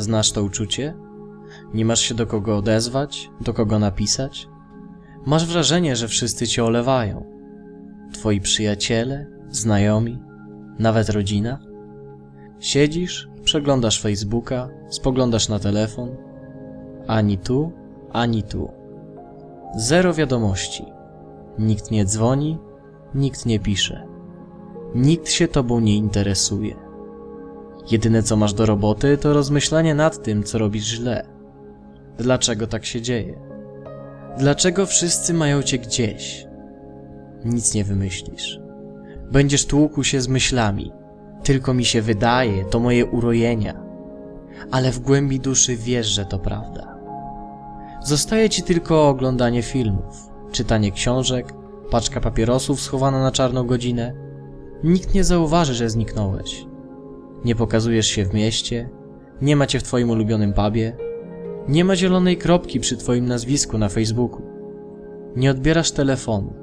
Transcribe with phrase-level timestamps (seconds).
[0.00, 0.94] Znasz to uczucie?
[1.74, 4.48] Nie masz się do kogo odezwać, do kogo napisać?
[5.26, 7.24] Masz wrażenie, że wszyscy cię olewają.
[8.12, 10.18] Twoi przyjaciele, znajomi,
[10.78, 11.58] nawet rodzina?
[12.60, 16.16] Siedzisz, przeglądasz Facebooka, spoglądasz na telefon.
[17.06, 17.72] Ani tu,
[18.12, 18.70] ani tu.
[19.76, 20.84] Zero wiadomości.
[21.58, 22.58] Nikt nie dzwoni,
[23.14, 24.06] nikt nie pisze.
[24.94, 26.89] Nikt się tobą nie interesuje.
[27.90, 31.26] Jedyne co masz do roboty to rozmyślanie nad tym, co robisz źle.
[32.18, 33.40] Dlaczego tak się dzieje?
[34.38, 36.46] Dlaczego wszyscy mają cię gdzieś?
[37.44, 38.60] Nic nie wymyślisz.
[39.32, 40.92] Będziesz tłukł się z myślami.
[41.42, 43.82] Tylko mi się wydaje, to moje urojenia.
[44.70, 46.98] Ale w głębi duszy wiesz, że to prawda.
[48.04, 51.54] Zostaje ci tylko oglądanie filmów, czytanie książek,
[51.90, 54.14] paczka papierosów schowana na czarną godzinę.
[54.84, 56.66] Nikt nie zauważy, że zniknąłeś.
[57.44, 58.88] Nie pokazujesz się w mieście,
[59.42, 60.96] nie ma cię w twoim ulubionym pubie,
[61.68, 64.42] nie ma zielonej kropki przy twoim nazwisku na Facebooku.
[65.36, 66.54] Nie odbierasz telefonu.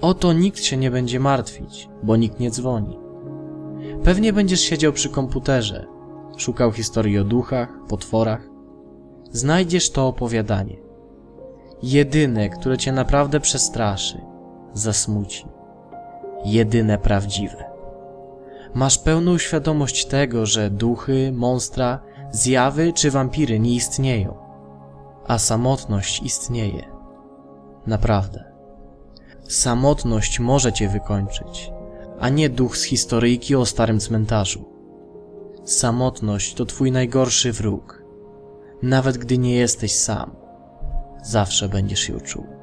[0.00, 2.98] O to nikt się nie będzie martwić, bo nikt nie dzwoni.
[4.04, 5.86] Pewnie będziesz siedział przy komputerze,
[6.36, 8.48] szukał historii o duchach, potworach.
[9.30, 10.76] Znajdziesz to opowiadanie.
[11.82, 14.20] Jedyne, które cię naprawdę przestraszy,
[14.72, 15.46] zasmuci.
[16.44, 17.71] Jedyne prawdziwe.
[18.74, 22.00] Masz pełną świadomość tego, że duchy, monstra,
[22.32, 24.36] zjawy czy wampiry nie istnieją,
[25.26, 26.82] a samotność istnieje.
[27.86, 28.52] Naprawdę.
[29.48, 31.70] Samotność może cię wykończyć,
[32.20, 34.64] a nie duch z historyjki o starym cmentarzu.
[35.64, 38.02] Samotność to twój najgorszy wróg.
[38.82, 40.36] Nawet gdy nie jesteś sam,
[41.22, 42.61] zawsze będziesz ją czuł.